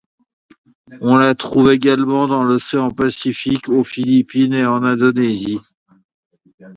On 1.01 1.15
la 1.15 1.35
trouve 1.35 1.71
également 1.71 2.25
dans 2.25 2.43
l'océan 2.43 2.89
Pacifique, 2.89 3.69
aux 3.69 3.83
Philippines 3.83 4.53
et 4.55 4.65
en 4.65 4.83
Indonésie. 4.83 5.59